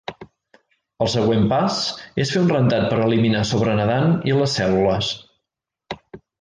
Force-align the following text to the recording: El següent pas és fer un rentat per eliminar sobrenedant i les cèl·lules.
El 1.05 1.09
següent 1.15 1.45
pas 1.51 1.77
és 2.25 2.33
fer 2.37 2.41
un 2.43 2.49
rentat 2.55 2.89
per 2.95 2.99
eliminar 3.09 3.45
sobrenedant 3.53 4.19
i 4.33 4.37
les 4.41 4.59
cèl·lules. 4.61 5.15